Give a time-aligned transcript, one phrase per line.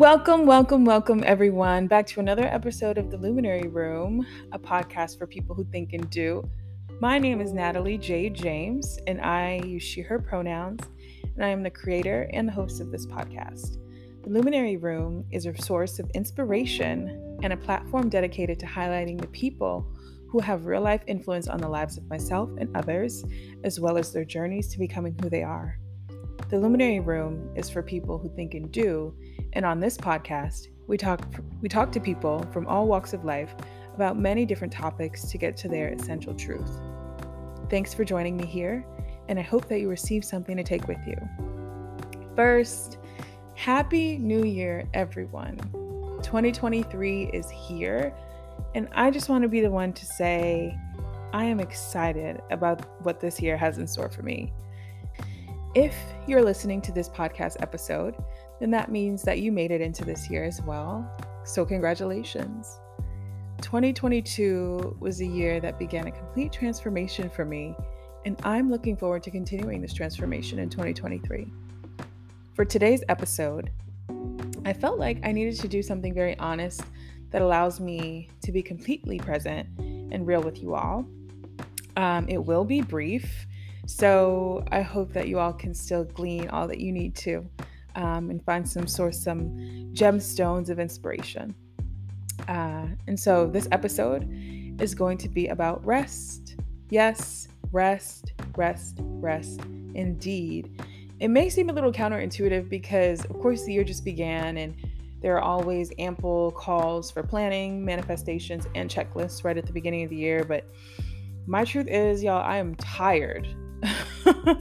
[0.00, 5.26] Welcome, welcome, welcome, everyone, back to another episode of The Luminary Room, a podcast for
[5.26, 6.48] people who think and do.
[7.00, 8.30] My name is Natalie J.
[8.30, 10.80] James, and I use she, her pronouns,
[11.34, 13.76] and I am the creator and the host of this podcast.
[14.22, 19.26] The Luminary Room is a source of inspiration and a platform dedicated to highlighting the
[19.26, 19.86] people
[20.30, 23.22] who have real life influence on the lives of myself and others,
[23.64, 25.78] as well as their journeys to becoming who they are.
[26.48, 29.14] The Luminary Room is for people who think and do
[29.52, 31.20] and on this podcast, we talk
[31.60, 33.54] we talk to people from all walks of life
[33.94, 36.70] about many different topics to get to their essential truth.
[37.68, 38.84] Thanks for joining me here,
[39.28, 41.16] and I hope that you receive something to take with you.
[42.34, 42.98] First,
[43.54, 45.58] happy new year everyone.
[46.22, 48.14] 2023 is here,
[48.74, 50.76] and I just want to be the one to say
[51.32, 54.52] I am excited about what this year has in store for me.
[55.74, 55.94] If
[56.26, 58.16] you're listening to this podcast episode,
[58.60, 61.10] then that means that you made it into this year as well.
[61.44, 62.78] So, congratulations.
[63.62, 67.74] 2022 was a year that began a complete transformation for me,
[68.24, 71.52] and I'm looking forward to continuing this transformation in 2023.
[72.54, 73.70] For today's episode,
[74.64, 76.82] I felt like I needed to do something very honest
[77.30, 81.06] that allows me to be completely present and real with you all.
[81.96, 83.46] Um, it will be brief
[83.90, 87.44] so I hope that you all can still glean all that you need to
[87.96, 89.50] um, and find some source, some
[89.92, 91.54] gemstones of inspiration.
[92.48, 94.28] Uh, and so this episode
[94.80, 96.56] is going to be about rest.
[96.88, 99.60] Yes, rest, rest, rest,
[99.94, 100.82] indeed.
[101.20, 104.74] It may seem a little counterintuitive because, of course, the year just began and
[105.20, 110.10] there are always ample calls for planning, manifestations, and checklists right at the beginning of
[110.10, 110.44] the year.
[110.44, 110.64] But
[111.46, 113.46] my truth is, y'all, I am tired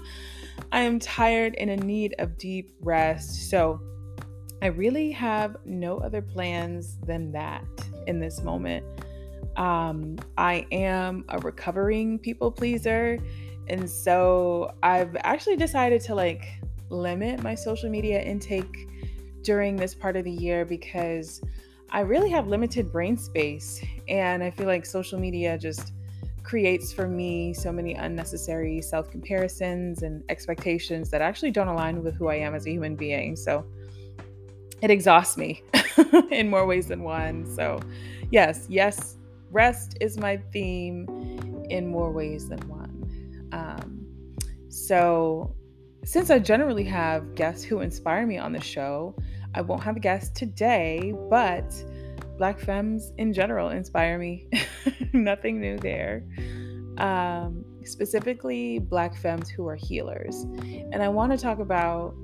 [0.71, 3.49] I am tired and in need of deep rest.
[3.49, 3.81] So
[4.61, 7.65] I really have no other plans than that
[8.07, 8.85] in this moment.
[9.57, 13.19] Um, I am a recovering people pleaser.
[13.67, 16.45] And so I've actually decided to like
[16.89, 18.87] limit my social media intake
[19.43, 21.41] during this part of the year because
[21.91, 23.83] I really have limited brain space.
[24.07, 25.93] And I feel like social media just
[26.49, 32.15] creates for me so many unnecessary self comparisons and expectations that actually don't align with
[32.15, 33.35] who I am as a human being.
[33.35, 33.63] So
[34.81, 35.61] it exhausts me
[36.31, 37.45] in more ways than one.
[37.45, 37.79] So,
[38.31, 39.17] yes, yes,
[39.51, 41.05] rest is my theme
[41.69, 43.49] in more ways than one.
[43.51, 44.07] Um,
[44.69, 45.55] so,
[46.03, 49.15] since I generally have guests who inspire me on the show,
[49.53, 51.71] I won't have a guest today, but
[52.39, 54.47] Black femmes in general inspire me.
[55.13, 56.23] Nothing new there.
[56.97, 60.43] Um, specifically, Black femmes who are healers.
[60.63, 62.15] And I want to talk about,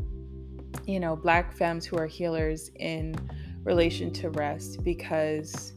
[0.86, 3.14] you know, Black femmes who are healers in
[3.66, 5.74] relation to rest because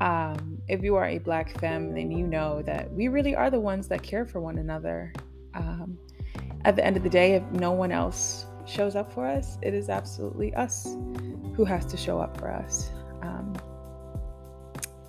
[0.00, 3.60] um, if you are a Black femme, then you know that we really are the
[3.60, 5.12] ones that care for one another.
[5.52, 5.98] Um,
[6.64, 9.74] at the end of the day, if no one else shows up for us, it
[9.74, 10.96] is absolutely us
[11.54, 12.90] who has to show up for us.
[13.22, 13.54] Um,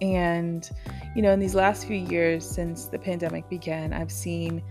[0.01, 0.69] and,
[1.15, 4.61] you know, in these last few years since the pandemic began, I've seen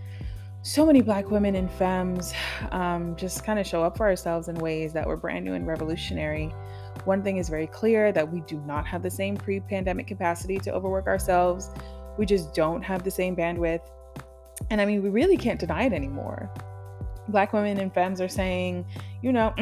[0.61, 2.33] so many Black women and femmes
[2.71, 5.65] um, just kind of show up for ourselves in ways that were brand new and
[5.65, 6.53] revolutionary.
[7.05, 10.57] One thing is very clear that we do not have the same pre pandemic capacity
[10.59, 11.69] to overwork ourselves.
[12.17, 13.81] We just don't have the same bandwidth.
[14.69, 16.51] And I mean, we really can't deny it anymore.
[17.29, 18.85] Black women and femmes are saying,
[19.21, 19.53] you know,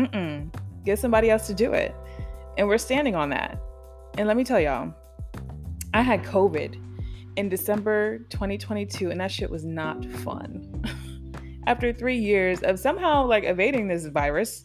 [0.86, 1.94] get somebody else to do it.
[2.58, 3.60] And we're standing on that.
[4.18, 4.94] And let me tell y'all,
[5.94, 6.82] I had COVID
[7.36, 10.84] in December 2022, and that shit was not fun.
[11.68, 14.64] After three years of somehow like evading this virus,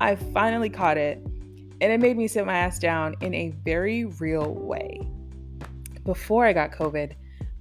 [0.00, 4.06] I finally caught it, and it made me sit my ass down in a very
[4.06, 5.00] real way.
[6.04, 7.12] Before I got COVID,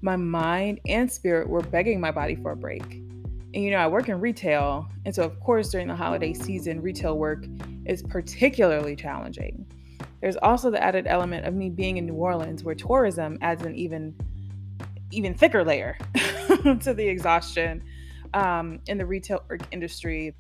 [0.02, 2.84] my mind and spirit were begging my body for a break.
[3.54, 6.82] And you know, I work in retail, and so of course, during the holiday season,
[6.82, 7.46] retail work
[7.86, 9.66] is particularly challenging.
[10.22, 13.76] There's also the added element of me being in New Orleans, where tourism adds an
[13.76, 14.16] even
[15.14, 15.98] even thicker layer
[16.80, 17.84] to the exhaustion
[18.34, 20.36] um, in the retail industry.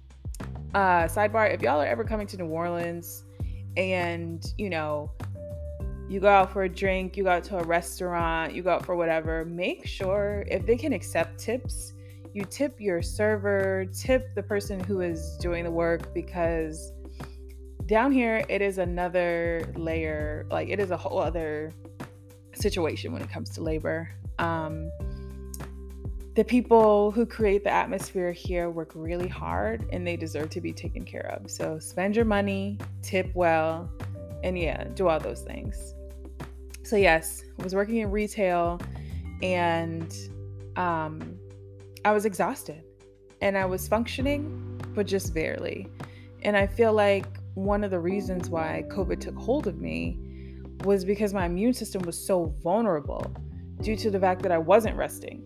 [0.73, 3.25] Uh, sidebar: If y'all are ever coming to New Orleans,
[3.75, 5.11] and you know
[6.11, 8.85] you go out for a drink, you go out to a restaurant, you go out
[8.85, 11.93] for whatever, make sure if they can accept tips,
[12.33, 16.91] you tip your server, tip the person who is doing the work because
[17.91, 21.71] down here it is another layer like it is a whole other
[22.53, 24.09] situation when it comes to labor
[24.39, 24.89] um
[26.33, 30.71] the people who create the atmosphere here work really hard and they deserve to be
[30.71, 31.51] taken care of.
[31.51, 33.91] So spend your money, tip well,
[34.41, 35.93] and yeah, do all those things.
[36.83, 38.79] So, yes, I was working in retail
[39.43, 40.15] and
[40.77, 41.37] um,
[42.05, 42.81] I was exhausted
[43.41, 45.89] and I was functioning, but just barely.
[46.43, 50.17] And I feel like one of the reasons why COVID took hold of me
[50.83, 53.25] was because my immune system was so vulnerable
[53.81, 55.45] due to the fact that I wasn't resting.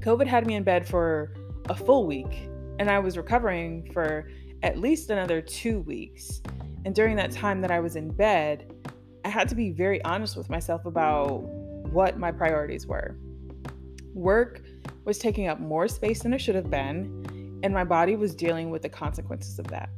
[0.00, 1.34] COVID had me in bed for
[1.68, 2.48] a full week,
[2.78, 4.28] and I was recovering for
[4.62, 6.42] at least another two weeks.
[6.84, 8.72] And during that time that I was in bed,
[9.24, 11.42] I had to be very honest with myself about
[11.92, 13.16] what my priorities were.
[14.14, 14.62] Work
[15.04, 18.70] was taking up more space than it should have been, and my body was dealing
[18.70, 19.88] with the consequences of that.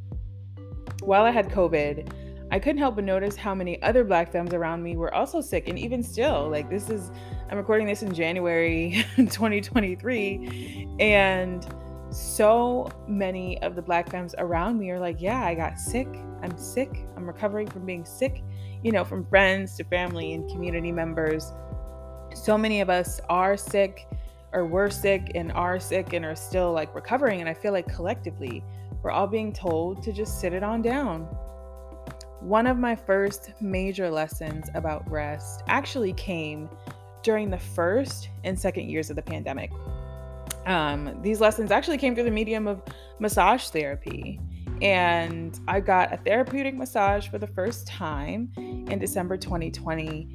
[1.09, 2.13] While I had COVID,
[2.51, 5.67] I couldn't help but notice how many other black femmes around me were also sick.
[5.67, 7.11] And even still, like this is,
[7.49, 10.87] I'm recording this in January 2023.
[11.01, 11.67] And
[12.11, 16.09] so many of the black femmes around me are like, yeah, I got sick.
[16.43, 17.07] I'm sick.
[17.17, 18.43] I'm recovering from being sick,
[18.85, 21.55] you know, from friends to family and community members.
[22.35, 24.07] So many of us are sick
[24.53, 27.41] or were sick and are sick and are still like recovering.
[27.41, 28.63] And I feel like collectively,
[29.03, 31.29] we're all being told to just sit it on down
[32.41, 36.69] one of my first major lessons about rest actually came
[37.23, 39.71] during the first and second years of the pandemic.
[40.67, 42.83] Um, these lessons actually came through the medium of
[43.19, 44.41] massage therapy.
[44.81, 50.29] And I got a therapeutic massage for the first time in December 2020.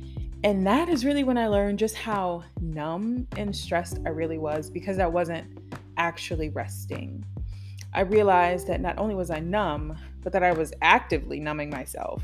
[0.43, 4.69] And that is really when I learned just how numb and stressed I really was
[4.69, 5.47] because I wasn't
[5.95, 7.23] actually resting.
[7.93, 12.23] I realized that not only was I numb, but that I was actively numbing myself.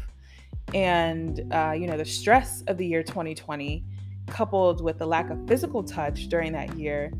[0.73, 3.83] And, uh, you know, the stress of the year 2020,
[4.27, 7.11] coupled with the lack of physical touch during that year,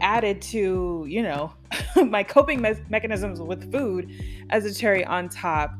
[0.00, 1.52] added to, you know,
[2.06, 4.10] my coping me- mechanisms with food
[4.50, 5.74] as a cherry on top.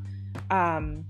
[0.51, 1.05] Um,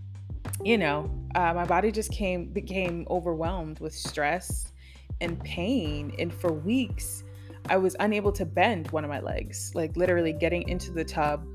[0.64, 4.73] you know, uh, my body just came became overwhelmed with stress
[5.20, 7.25] and pain, and for weeks,
[7.69, 9.73] I was unable to bend one of my legs.
[9.75, 11.47] Like literally, getting into the tub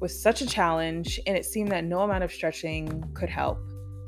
[0.00, 3.58] was such a challenge, and it seemed that no amount of stretching could help.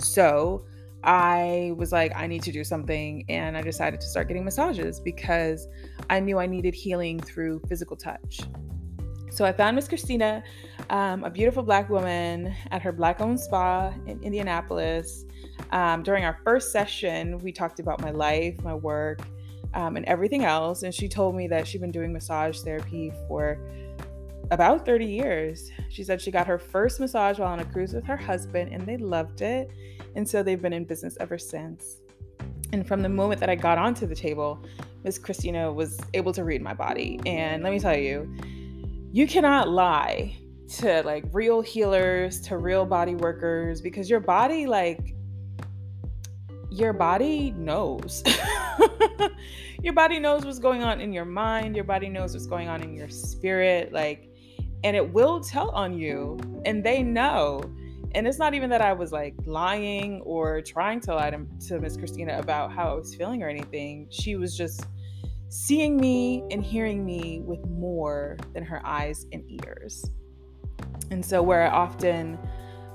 [0.01, 0.65] So
[1.03, 3.25] I was like, I need to do something.
[3.29, 5.67] And I decided to start getting massages because
[6.09, 8.41] I knew I needed healing through physical touch.
[9.31, 10.43] So I found Miss Christina,
[10.91, 15.25] um, a beautiful black woman at her black owned spa in Indianapolis.
[15.71, 19.21] Um, during our first session, we talked about my life, my work,
[19.75, 20.82] um, and everything else.
[20.82, 23.58] And she told me that she'd been doing massage therapy for
[24.50, 25.70] about 30 years.
[25.88, 28.84] She said she got her first massage while on a cruise with her husband and
[28.87, 29.70] they loved it.
[30.17, 31.99] And so they've been in business ever since.
[32.72, 34.64] And from the moment that I got onto the table,
[35.05, 37.20] Miss Christina was able to read my body.
[37.26, 38.32] And let me tell you,
[39.12, 40.37] you cannot lie
[40.78, 45.14] to like real healers, to real body workers, because your body, like,
[46.70, 48.22] your body knows.
[49.82, 52.82] your body knows what's going on in your mind, your body knows what's going on
[52.82, 53.93] in your spirit.
[53.93, 54.31] Like,
[54.82, 57.62] and it will tell on you and they know.
[58.12, 61.79] And it's not even that i was like lying or trying to lie to, to
[61.79, 64.08] miss christina about how i was feeling or anything.
[64.11, 64.87] She was just
[65.49, 70.10] seeing me and hearing me with more than her eyes and ears.
[71.10, 72.39] And so where i often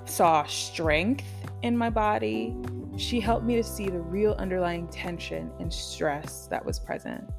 [0.06, 1.25] saw strength
[1.62, 2.56] in my body
[2.98, 7.30] she helped me to see the real underlying tension and stress that was present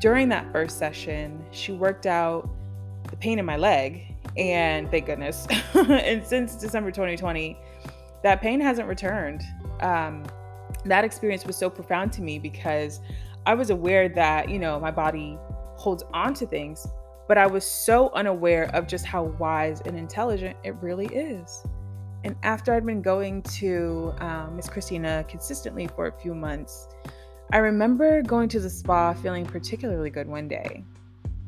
[0.00, 2.48] during that first session she worked out
[3.10, 4.14] the pain in my leg.
[4.36, 5.46] And thank goodness.
[5.74, 7.56] and since December 2020,
[8.22, 9.42] that pain hasn't returned.
[9.80, 10.24] Um,
[10.84, 13.00] that experience was so profound to me because
[13.46, 15.38] I was aware that, you know, my body
[15.76, 16.86] holds on to things,
[17.28, 21.64] but I was so unaware of just how wise and intelligent it really is.
[22.24, 26.88] And after I'd been going to um, Miss Christina consistently for a few months,
[27.52, 30.84] I remember going to the spa feeling particularly good one day.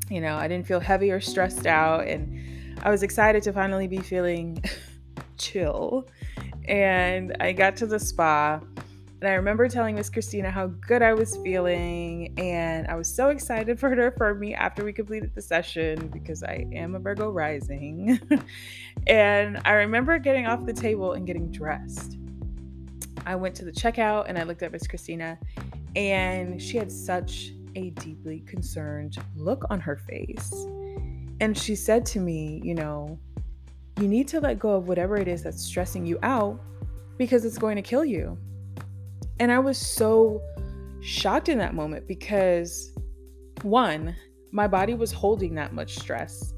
[0.08, 3.88] You know, I didn't feel heavy or stressed out, and I was excited to finally
[3.88, 4.62] be feeling
[5.38, 6.06] chill.
[6.66, 8.60] And I got to the spa,
[9.20, 13.30] and I remember telling Miss Christina how good I was feeling, and I was so
[13.30, 17.00] excited for her to affirm me after we completed the session because I am a
[17.00, 18.20] Virgo rising.
[19.08, 22.16] and I remember getting off the table and getting dressed.
[23.26, 25.36] I went to the checkout and I looked at Miss Christina,
[25.96, 30.52] and she had such a deeply concerned look on her face.
[31.40, 33.18] And she said to me, You know,
[34.00, 36.60] you need to let go of whatever it is that's stressing you out
[37.16, 38.38] because it's going to kill you.
[39.40, 40.42] And I was so
[41.00, 42.92] shocked in that moment because
[43.62, 44.14] One,
[44.52, 46.54] my body was holding that much stress.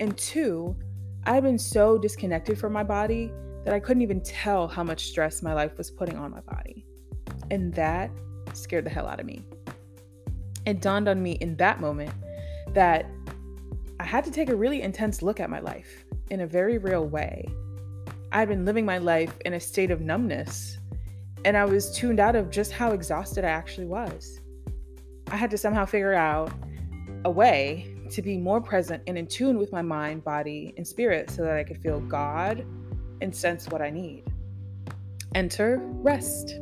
[0.00, 0.76] And two,
[1.24, 3.32] I had been so disconnected from my body
[3.64, 6.86] that I couldn't even tell how much stress my life was putting on my body.
[7.50, 8.10] And that
[8.54, 9.44] scared the hell out of me.
[10.64, 12.12] It dawned on me in that moment
[12.72, 13.06] that
[14.00, 17.06] I had to take a really intense look at my life in a very real
[17.06, 17.46] way.
[18.32, 20.77] I had been living my life in a state of numbness,
[21.44, 24.40] and I was tuned out of just how exhausted I actually was.
[25.30, 26.52] I had to somehow figure out
[27.24, 31.30] a way to be more present and in tune with my mind, body, and spirit
[31.30, 32.64] so that I could feel God
[33.20, 34.24] and sense what I need.
[35.34, 36.52] Enter rest.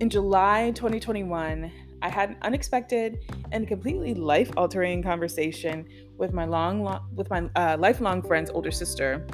[0.00, 1.70] In July 2021,
[2.02, 3.18] I had an unexpected
[3.52, 9.26] and completely life-altering conversation with my long, long with my uh, lifelong friend's older sister.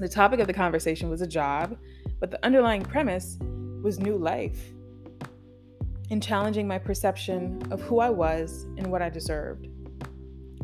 [0.00, 1.76] The topic of the conversation was a job,
[2.18, 3.38] but the underlying premise
[3.82, 4.72] was new life
[6.10, 9.68] and challenging my perception of who I was and what I deserved.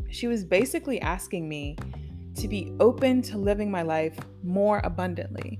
[0.09, 1.75] She was basically asking me
[2.35, 5.59] to be open to living my life more abundantly.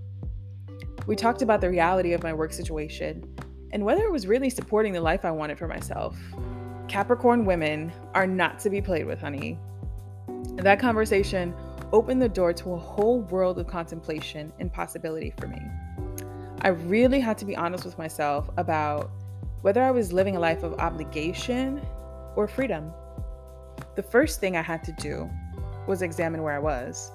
[1.08, 3.36] We talked about the reality of my work situation
[3.72, 6.18] and whether it was really supporting the life I wanted for myself.
[6.88, 9.60] Capricorn women are not to be played with, honey.
[10.56, 11.54] that conversation
[11.92, 15.62] opened the door to a whole world of contemplation and possibility for me.
[16.62, 19.12] I really had to be honest with myself about
[19.62, 21.82] whether I was living a life of obligation
[22.36, 22.92] or freedom.
[23.96, 25.30] The first thing I had to do
[25.88, 27.14] was examine where I was.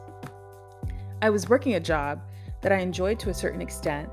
[1.20, 2.22] I was working a job
[2.62, 4.08] that I enjoyed to a certain extent,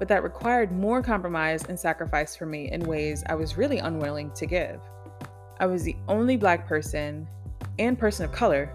[0.00, 4.32] but that required more compromise and sacrifice for me in ways I was really unwilling
[4.32, 4.80] to give.
[5.60, 7.28] I was the only Black person
[7.78, 8.72] and person of color,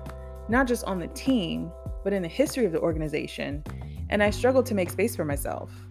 [0.48, 1.70] not just on the team,
[2.06, 3.62] but in the history of the organization,
[4.10, 5.87] and I struggled to make space for myself.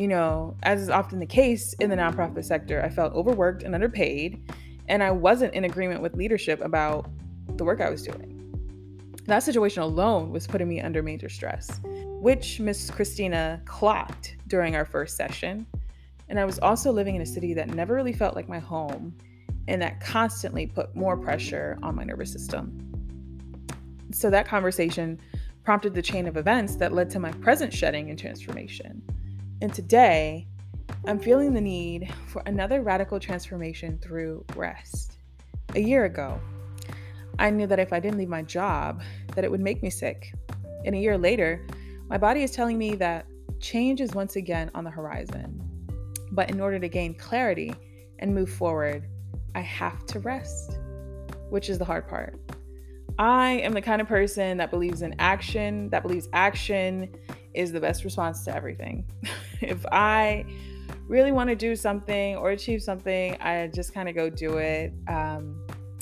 [0.00, 3.74] You know, as is often the case in the nonprofit sector, I felt overworked and
[3.74, 4.50] underpaid,
[4.88, 7.10] and I wasn't in agreement with leadership about
[7.58, 8.38] the work I was doing.
[9.26, 14.86] That situation alone was putting me under major stress, which Miss Christina clocked during our
[14.86, 15.66] first session.
[16.30, 19.14] And I was also living in a city that never really felt like my home
[19.68, 23.68] and that constantly put more pressure on my nervous system.
[24.12, 25.20] So that conversation
[25.62, 29.02] prompted the chain of events that led to my present shedding and transformation.
[29.62, 30.46] And today,
[31.06, 35.18] I'm feeling the need for another radical transformation through rest.
[35.74, 36.40] A year ago,
[37.38, 39.02] I knew that if I didn't leave my job,
[39.34, 40.32] that it would make me sick.
[40.86, 41.66] And a year later,
[42.08, 43.26] my body is telling me that
[43.60, 45.60] change is once again on the horizon.
[46.32, 47.74] But in order to gain clarity
[48.18, 49.06] and move forward,
[49.54, 50.78] I have to rest,
[51.50, 52.34] which is the hard part.
[53.18, 57.14] I am the kind of person that believes in action, that believes action
[57.52, 59.06] is the best response to everything.
[59.60, 60.44] if I
[61.06, 64.92] really want to do something or achieve something, I just kind of go do it.
[65.08, 65.60] Um,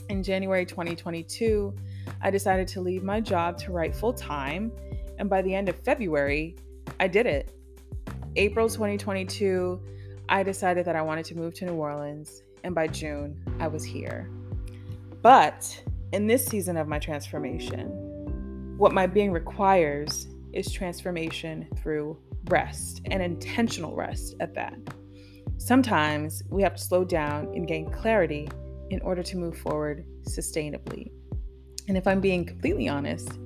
[0.08, 1.74] in January 2022,
[2.22, 4.72] I decided to leave my job to write full time.
[5.18, 6.56] And by the end of February,
[7.00, 7.52] I did it.
[8.36, 9.80] April 2022,
[10.28, 12.42] I decided that I wanted to move to New Orleans.
[12.64, 14.30] And by June, I was here.
[15.22, 17.88] But in this season of my transformation,
[18.78, 22.16] what my being requires is transformation through
[22.50, 24.76] rest and intentional rest at that.
[25.58, 28.48] Sometimes we have to slow down and gain clarity
[28.90, 31.10] in order to move forward sustainably.
[31.88, 33.38] And if I'm being completely honest,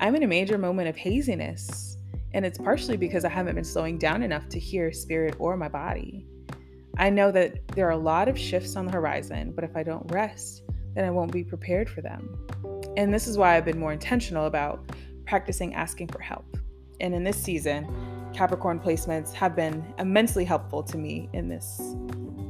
[0.00, 1.96] I'm in a major moment of haziness.
[2.32, 5.68] And it's partially because I haven't been slowing down enough to hear spirit or my
[5.68, 6.26] body.
[6.96, 9.82] I know that there are a lot of shifts on the horizon, but if I
[9.82, 10.62] don't rest,
[10.94, 12.46] then I won't be prepared for them.
[12.96, 14.90] And this is why I've been more intentional about
[15.26, 16.56] practicing asking for help.
[17.00, 17.86] And in this season,
[18.32, 21.80] Capricorn placements have been immensely helpful to me in this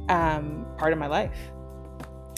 [0.09, 1.37] um, part of my life.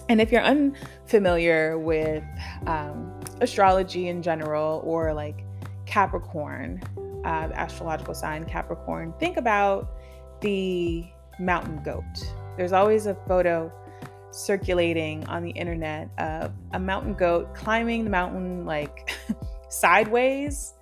[0.10, 2.24] And if you're unfamiliar with
[2.68, 5.44] um, astrology in general or like
[5.86, 6.82] Capricorn,
[7.26, 9.92] uh, the astrological sign Capricorn, think about
[10.42, 11.06] the
[11.40, 12.04] mountain goat.
[12.58, 13.72] There's always a photo
[14.32, 19.12] circulating on the internet of a mountain goat climbing the mountain like
[19.70, 20.74] sideways,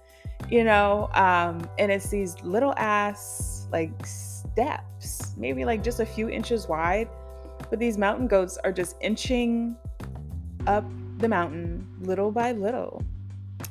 [0.50, 6.30] you know, um, and it's these little ass like steps, maybe like just a few
[6.30, 7.08] inches wide
[7.72, 9.76] but these mountain goats are just inching
[10.68, 10.86] up
[11.18, 13.02] the mountain little by little.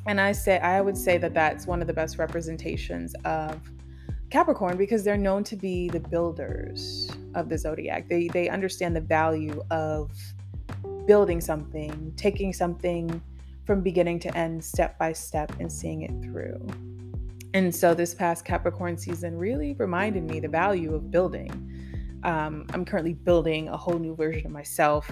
[0.06, 3.60] And I say I would say that that's one of the best representations of
[4.30, 8.08] Capricorn because they're known to be the builders of the zodiac.
[8.08, 10.10] They they understand the value of
[11.06, 13.20] building something, taking something
[13.70, 16.58] from beginning to end, step by step, and seeing it through.
[17.54, 21.70] And so this past Capricorn season really reminded me the value of building
[22.24, 25.08] um, I'm currently building a whole new version of myself,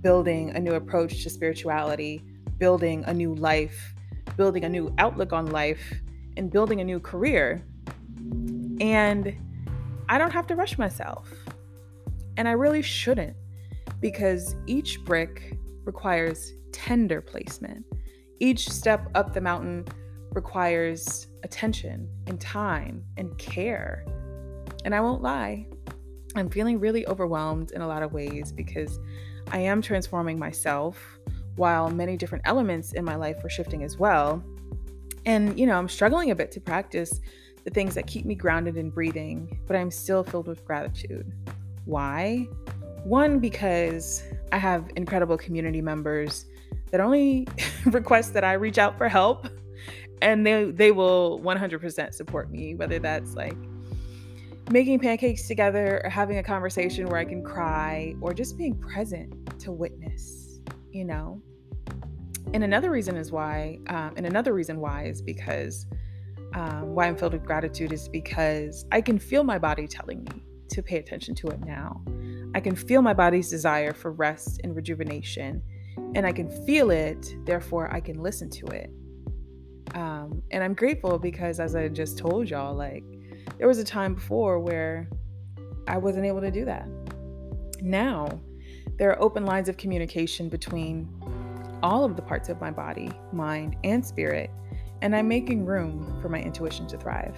[0.00, 2.24] building a new approach to spirituality,
[2.56, 3.94] building a new life,
[4.38, 6.00] building a new outlook on life,
[6.38, 7.62] and building a new career.
[8.80, 9.36] And
[10.08, 11.30] I don't have to rush myself.
[12.38, 13.36] And I really shouldn't
[14.00, 17.84] because each brick requires tender placement.
[18.40, 19.86] Each step up the mountain
[20.32, 24.04] requires attention and time and care.
[24.84, 25.66] And I won't lie,
[26.36, 28.98] I'm feeling really overwhelmed in a lot of ways because
[29.50, 31.18] I am transforming myself
[31.56, 34.42] while many different elements in my life are shifting as well.
[35.26, 37.20] And, you know, I'm struggling a bit to practice
[37.64, 41.32] the things that keep me grounded and breathing, but I'm still filled with gratitude.
[41.84, 42.46] Why?
[43.02, 46.46] One, because I have incredible community members
[46.90, 47.46] that only
[47.86, 49.48] request that I reach out for help
[50.20, 53.56] and they they will 100% support me whether that's like
[54.70, 59.58] making pancakes together or having a conversation where I can cry or just being present
[59.60, 61.40] to witness, you know.
[62.54, 65.86] And another reason is why, um, and another reason why is because
[66.54, 70.42] um, why I'm filled with gratitude is because I can feel my body telling me
[70.70, 72.02] to pay attention to it now.
[72.54, 75.62] I can feel my body's desire for rest and rejuvenation,
[76.14, 78.90] and I can feel it, therefore, I can listen to it.
[79.94, 83.04] Um, and I'm grateful because, as I just told y'all, like,
[83.58, 85.08] there was a time before where
[85.86, 86.86] I wasn't able to do that.
[87.80, 88.40] Now,
[88.98, 91.08] there are open lines of communication between
[91.82, 94.50] all of the parts of my body, mind, and spirit,
[95.02, 97.36] and I'm making room for my intuition to thrive.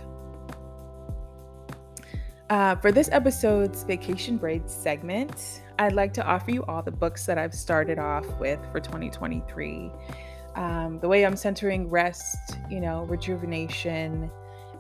[2.50, 7.25] Uh, for this episode's Vacation Braids segment, I'd like to offer you all the books
[7.26, 9.92] that I've started off with for 2023.
[10.57, 14.28] Um, the way I'm centering rest, you know, rejuvenation,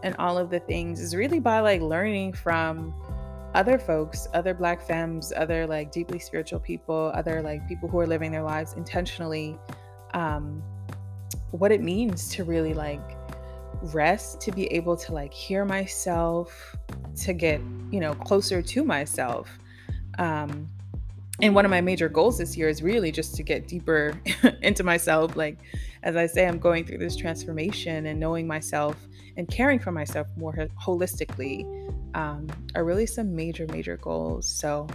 [0.02, 2.92] and all of the things is really by like learning from
[3.54, 8.06] other folks, other black femmes, other like deeply spiritual people, other like people who are
[8.06, 9.56] living their lives intentionally,
[10.14, 10.60] um,
[11.52, 13.19] what it means to really like
[13.82, 16.76] rest, to be able to like hear myself,
[17.22, 19.58] to get, you know, closer to myself.
[20.18, 20.68] Um,
[21.42, 24.12] and one of my major goals this year is really just to get deeper
[24.62, 25.36] into myself.
[25.36, 25.58] Like,
[26.02, 28.96] as I say, I'm going through this transformation and knowing myself
[29.36, 31.64] and caring for myself more holistically
[32.14, 34.46] um, are really some major, major goals.
[34.48, 34.86] So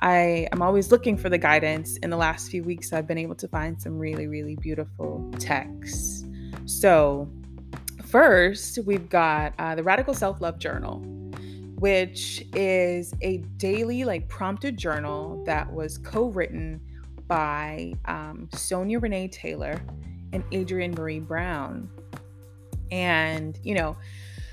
[0.00, 1.96] I am always looking for the guidance.
[1.98, 6.24] In the last few weeks, I've been able to find some really, really beautiful texts.
[6.66, 7.30] So,
[8.14, 11.00] first, we've got uh, the Radical Self Love Journal,
[11.80, 16.80] which is a daily, like, prompted journal that was co written
[17.26, 19.82] by um, Sonya Renee Taylor
[20.32, 21.90] and Adrienne Marie Brown.
[22.92, 23.96] And, you know,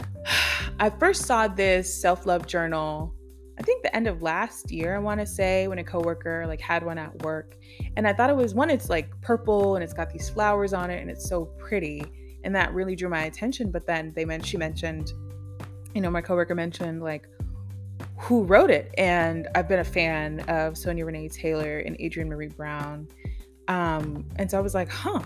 [0.80, 3.13] I first saw this self love journal,
[3.60, 6.62] I think the end of last year, I want to say, when a coworker like
[6.62, 7.58] had one at work.
[7.95, 10.89] And I thought it was one, it's like purple and it's got these flowers on
[10.89, 12.12] it and it's so pretty.
[12.43, 13.71] And that really drew my attention.
[13.71, 15.13] But then they meant she mentioned,
[15.93, 17.27] you know, my coworker mentioned like
[18.17, 18.93] who wrote it.
[18.97, 23.08] And I've been a fan of Sonya Renee Taylor and Adrienne marie Brown.
[23.67, 25.21] Um, and so I was like, huh,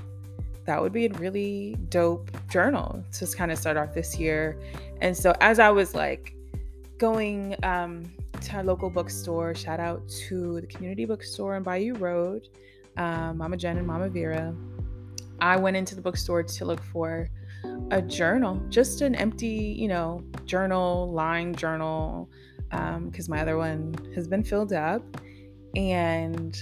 [0.65, 4.59] that would be a really dope journal to kind of start off this year.
[5.01, 6.35] And so as I was like
[6.97, 8.03] going um,
[8.41, 12.47] to our local bookstore, shout out to the community bookstore on Bayou Road,
[12.97, 14.55] um, Mama Jen and Mama Vera.
[15.39, 17.29] I went into the bookstore to look for
[17.91, 22.29] a journal, just an empty, you know, journal, lined journal,
[22.69, 25.03] because um, my other one has been filled up.
[25.75, 26.57] And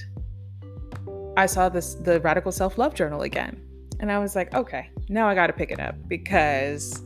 [1.38, 3.62] I saw this the Radical Self Love Journal again.
[4.00, 7.02] And I was like, okay, now I got to pick it up because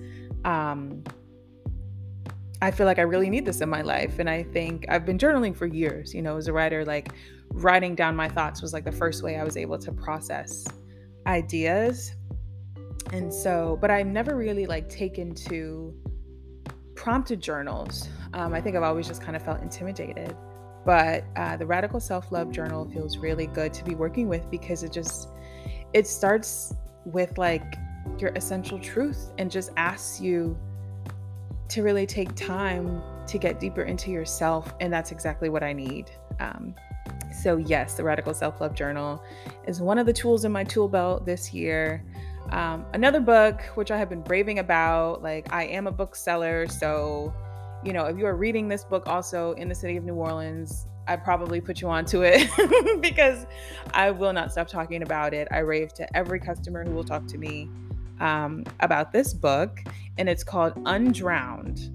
[0.46, 1.04] um,
[2.62, 4.20] I feel like I really need this in my life.
[4.20, 7.10] And I think I've been journaling for years, you know, as a writer, like
[7.52, 10.66] writing down my thoughts was like the first way I was able to process
[11.28, 12.16] ideas.
[13.14, 15.94] And so, but I've never really like taken to
[16.96, 18.10] prompted journals.
[18.34, 20.36] Um, I think I've always just kind of felt intimidated.
[20.86, 24.84] But uh, the Radical Self Love Journal feels really good to be working with because
[24.84, 25.30] it just,
[25.94, 26.74] it starts
[27.06, 27.78] with like
[28.20, 30.58] your essential truth and just asks you
[31.70, 34.74] to really take time to get deeper into yourself.
[34.80, 36.10] And that's exactly what I need.
[36.40, 36.74] Um,
[37.32, 39.24] so, yes, the Radical Self Love Journal
[39.68, 42.04] is one of the tools in my tool belt this year.
[42.52, 46.68] Um, another book, which I have been raving about, like, I am a bookseller.
[46.68, 47.34] So,
[47.84, 50.88] you know, if you are reading this book also in the city of New Orleans,
[51.08, 52.50] I probably put you onto it
[53.02, 53.46] because
[53.94, 55.48] I will not stop talking about it.
[55.52, 57.70] I rave to every customer who will talk to me
[58.20, 59.80] um, about this book,
[60.18, 61.92] and it's called Undrowned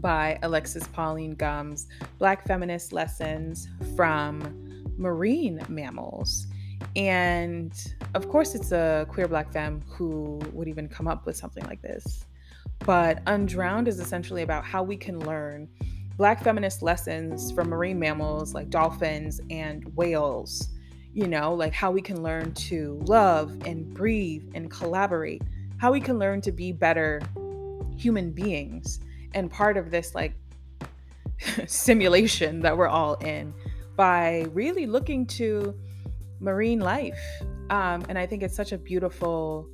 [0.00, 6.46] by Alexis Pauline Gumbs Black Feminist Lessons from marine mammals.
[6.96, 7.72] And
[8.14, 11.82] of course, it's a queer black femme who would even come up with something like
[11.82, 12.24] this.
[12.80, 15.68] But Undrowned is essentially about how we can learn
[16.16, 20.68] black feminist lessons from marine mammals like dolphins and whales.
[21.14, 25.42] You know, like how we can learn to love and breathe and collaborate,
[25.76, 27.20] how we can learn to be better
[27.96, 29.00] human beings.
[29.34, 30.34] And part of this, like,
[31.66, 33.54] simulation that we're all in
[33.96, 35.74] by really looking to
[36.40, 37.20] marine life.
[37.70, 39.68] Um, and I think it's such a beautiful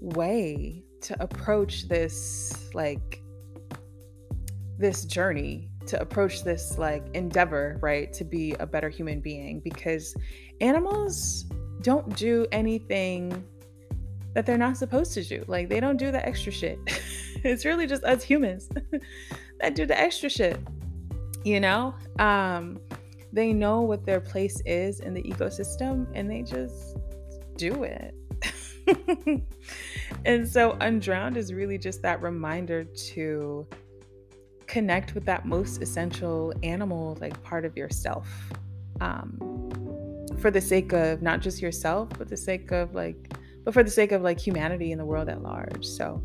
[0.00, 3.22] way to approach this, like,
[4.78, 8.12] this journey, to approach this, like, endeavor, right?
[8.12, 10.14] To be a better human being because
[10.60, 11.44] animals
[11.82, 13.44] don't do anything
[14.34, 15.44] that they're not supposed to do.
[15.46, 16.78] Like, they don't do the extra shit.
[17.44, 18.68] it's really just us humans
[19.60, 20.60] that do the extra shit,
[21.44, 21.94] you know?
[22.18, 22.80] Um,
[23.32, 26.96] they know what their place is in the ecosystem and they just
[27.56, 28.14] do it.
[30.24, 33.66] and so undrowned is really just that reminder to
[34.66, 38.26] connect with that most essential animal like part of yourself
[39.00, 39.38] um,
[40.38, 43.32] for the sake of not just yourself but the sake of like
[43.64, 46.22] but for the sake of like humanity and the world at large so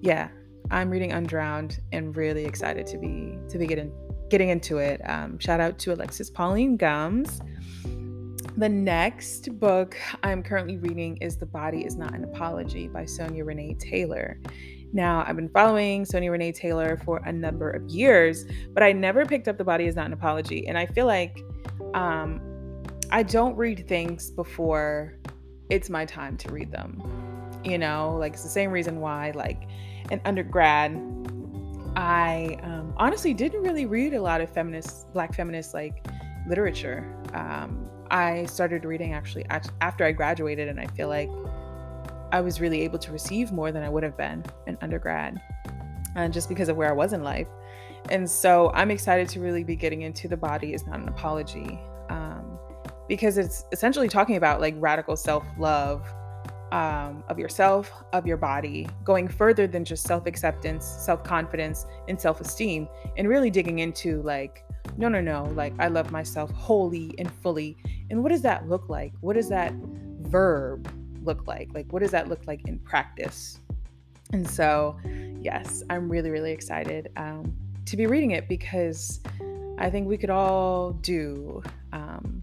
[0.00, 0.28] yeah
[0.70, 3.92] i'm reading undrowned and really excited to be to be getting
[4.28, 5.00] getting into it.
[5.08, 7.40] Um, shout out to Alexis Pauline Gumbs.
[8.56, 13.44] The next book I'm currently reading is The Body is Not an Apology by Sonya
[13.44, 14.40] Renee Taylor.
[14.92, 19.26] Now, I've been following Sonya Renee Taylor for a number of years, but I never
[19.26, 20.66] picked up The Body is Not an Apology.
[20.68, 21.44] And I feel like
[21.94, 22.40] um,
[23.10, 25.18] I don't read things before
[25.68, 27.25] it's my time to read them.
[27.66, 29.66] You know, like it's the same reason why, like,
[30.12, 30.92] in undergrad,
[31.96, 36.06] I um, honestly didn't really read a lot of feminist, black feminist like
[36.46, 37.04] literature.
[37.34, 41.28] Um, I started reading actually after I graduated, and I feel like
[42.30, 45.40] I was really able to receive more than I would have been in undergrad,
[46.14, 47.48] and just because of where I was in life.
[48.10, 51.80] And so I'm excited to really be getting into the body is not an apology,
[52.10, 52.60] um,
[53.08, 56.06] because it's essentially talking about like radical self love
[56.72, 62.20] um, of yourself, of your body, going further than just self acceptance, self confidence, and
[62.20, 64.64] self esteem, and really digging into like,
[64.96, 67.76] no, no, no, like I love myself wholly and fully.
[68.10, 69.12] And what does that look like?
[69.20, 69.72] What does that
[70.20, 70.90] verb
[71.22, 71.70] look like?
[71.74, 73.60] Like, what does that look like in practice?
[74.32, 74.96] And so,
[75.40, 79.20] yes, I'm really, really excited um, to be reading it because
[79.78, 82.42] I think we could all do um,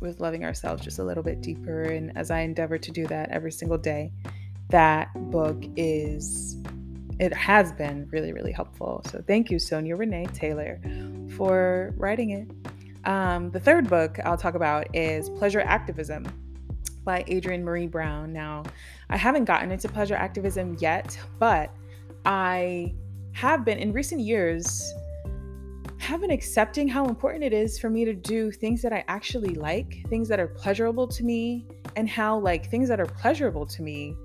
[0.00, 1.82] with loving ourselves just a little bit deeper.
[1.82, 4.12] And as I endeavor to do that every single day,
[4.70, 6.56] that book is,
[7.18, 9.02] it has been really, really helpful.
[9.10, 10.80] So thank you, Sonya Renee Taylor,
[11.36, 12.50] for writing it.
[13.08, 16.26] Um, the third book I'll talk about is Pleasure Activism
[17.04, 18.32] by Adrienne Marie Brown.
[18.32, 18.64] Now,
[19.08, 21.72] I haven't gotten into pleasure activism yet, but
[22.24, 22.94] I
[23.32, 24.92] have been in recent years
[25.98, 29.54] have been accepting how important it is for me to do things that I actually
[29.54, 33.82] like, things that are pleasurable to me, and how like things that are pleasurable to
[33.82, 34.16] me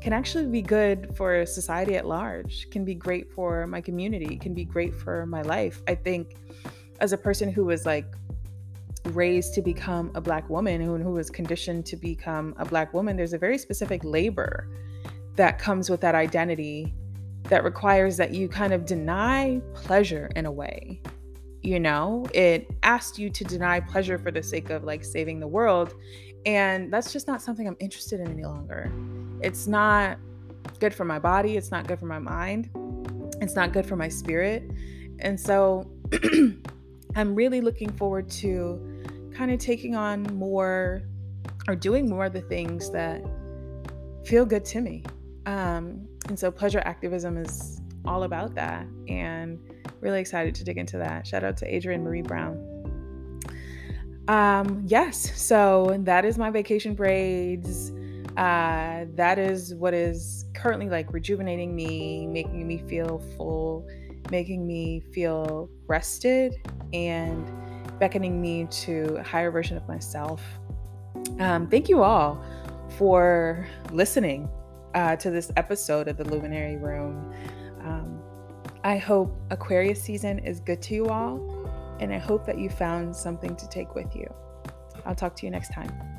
[0.00, 4.54] can actually be good for society at large, can be great for my community, can
[4.54, 5.82] be great for my life.
[5.88, 6.36] I think
[7.00, 8.06] as a person who was like
[9.06, 13.16] raised to become a black woman who, who was conditioned to become a black woman,
[13.16, 14.68] there's a very specific labor
[15.34, 16.94] that comes with that identity
[17.48, 21.00] that requires that you kind of deny pleasure in a way.
[21.62, 25.48] You know it asked you to deny pleasure for the sake of like saving the
[25.48, 25.94] world
[26.44, 28.92] and that's just not something i'm interested in any longer.
[29.42, 30.18] It's not
[30.78, 32.70] good for my body it's not good for my mind
[33.40, 34.70] it's not good for my spirit
[35.20, 35.90] and so
[37.16, 38.96] i'm really looking forward to
[39.34, 41.02] kind of taking on more
[41.68, 43.22] or doing more of the things that
[44.24, 45.04] feel good to me.
[45.46, 49.58] Um, and so pleasure activism is all about that and
[50.00, 51.26] really excited to dig into that.
[51.26, 52.62] Shout out to Adrienne Marie Brown.
[54.28, 57.92] Um, yes, so that is my vacation braids.
[58.36, 63.88] Uh, that is what is currently like rejuvenating me, making me feel full,
[64.30, 66.54] making me feel rested,
[66.92, 67.50] and
[67.98, 70.42] beckoning me to a higher version of myself.
[71.38, 72.42] Um, thank you all
[72.98, 74.48] for listening
[74.96, 77.32] uh, to this episode of the Luminary Room.
[77.84, 78.18] Um,
[78.82, 81.38] I hope Aquarius season is good to you all,
[82.00, 84.26] and I hope that you found something to take with you.
[85.04, 86.15] I'll talk to you next time.